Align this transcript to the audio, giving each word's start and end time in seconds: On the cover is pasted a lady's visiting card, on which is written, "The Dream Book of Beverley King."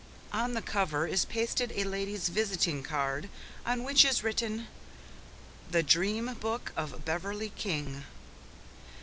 On 0.33 0.55
the 0.55 0.63
cover 0.63 1.05
is 1.05 1.25
pasted 1.25 1.71
a 1.75 1.83
lady's 1.83 2.29
visiting 2.29 2.81
card, 2.81 3.29
on 3.67 3.83
which 3.83 4.03
is 4.03 4.23
written, 4.23 4.65
"The 5.69 5.83
Dream 5.83 6.33
Book 6.41 6.73
of 6.75 7.05
Beverley 7.05 7.49
King." 7.55 8.03